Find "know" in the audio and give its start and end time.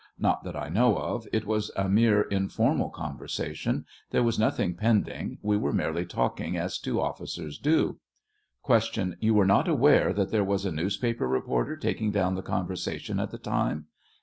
0.67-0.97